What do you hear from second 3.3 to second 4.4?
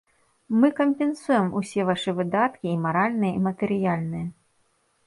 і матэрыяльныя.